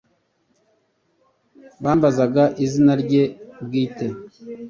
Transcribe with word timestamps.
bambazaga 1.83 2.43
izina 2.65 2.93
rye 3.01 3.23
bwite 3.65 4.07